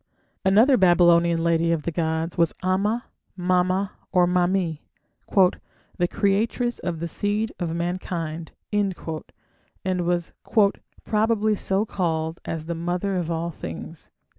[0.43, 3.05] Another Babylonian lady of the gods was Ama,
[3.37, 4.79] Mama, or Mami,
[5.31, 8.95] "the creatress of the seed of mankind", and
[10.01, 10.33] was
[11.03, 14.09] "probably so called as the 'mother' of all things".